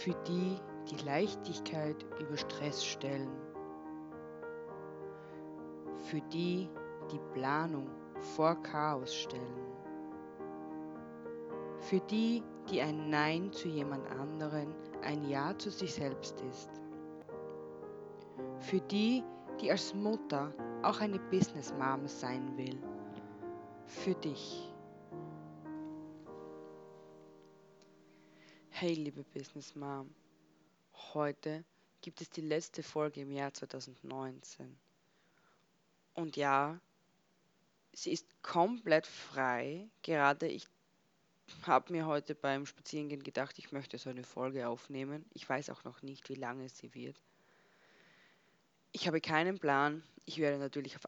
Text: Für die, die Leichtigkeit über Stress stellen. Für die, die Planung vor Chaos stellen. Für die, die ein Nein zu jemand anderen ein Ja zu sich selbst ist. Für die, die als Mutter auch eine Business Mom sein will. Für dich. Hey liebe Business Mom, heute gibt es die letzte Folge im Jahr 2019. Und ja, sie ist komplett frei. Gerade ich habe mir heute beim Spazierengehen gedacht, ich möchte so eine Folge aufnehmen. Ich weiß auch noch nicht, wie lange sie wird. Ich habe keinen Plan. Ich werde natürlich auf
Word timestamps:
Für 0.00 0.14
die, 0.26 0.56
die 0.90 1.04
Leichtigkeit 1.04 2.06
über 2.18 2.34
Stress 2.34 2.82
stellen. 2.82 3.28
Für 5.98 6.22
die, 6.32 6.70
die 7.12 7.20
Planung 7.34 7.86
vor 8.18 8.54
Chaos 8.62 9.14
stellen. 9.14 9.60
Für 11.80 12.00
die, 12.00 12.42
die 12.70 12.80
ein 12.80 13.10
Nein 13.10 13.52
zu 13.52 13.68
jemand 13.68 14.10
anderen 14.12 14.74
ein 15.02 15.28
Ja 15.28 15.54
zu 15.58 15.70
sich 15.70 15.92
selbst 15.92 16.40
ist. 16.50 16.70
Für 18.58 18.80
die, 18.80 19.22
die 19.60 19.70
als 19.70 19.92
Mutter 19.94 20.50
auch 20.82 20.98
eine 21.00 21.18
Business 21.30 21.74
Mom 21.78 22.08
sein 22.08 22.56
will. 22.56 22.80
Für 23.84 24.14
dich. 24.14 24.69
Hey 28.80 28.94
liebe 28.94 29.24
Business 29.24 29.74
Mom, 29.74 30.08
heute 31.12 31.66
gibt 32.00 32.22
es 32.22 32.30
die 32.30 32.40
letzte 32.40 32.82
Folge 32.82 33.20
im 33.20 33.30
Jahr 33.30 33.52
2019. 33.52 34.74
Und 36.14 36.38
ja, 36.38 36.80
sie 37.92 38.10
ist 38.10 38.42
komplett 38.42 39.06
frei. 39.06 39.86
Gerade 40.00 40.48
ich 40.48 40.66
habe 41.64 41.92
mir 41.92 42.06
heute 42.06 42.34
beim 42.34 42.64
Spazierengehen 42.64 43.22
gedacht, 43.22 43.58
ich 43.58 43.70
möchte 43.70 43.98
so 43.98 44.08
eine 44.08 44.24
Folge 44.24 44.66
aufnehmen. 44.66 45.26
Ich 45.34 45.46
weiß 45.46 45.68
auch 45.68 45.84
noch 45.84 46.00
nicht, 46.00 46.30
wie 46.30 46.36
lange 46.36 46.66
sie 46.70 46.94
wird. 46.94 47.20
Ich 48.92 49.06
habe 49.06 49.20
keinen 49.20 49.58
Plan. 49.58 50.02
Ich 50.24 50.38
werde 50.38 50.56
natürlich 50.56 50.94
auf 50.94 50.98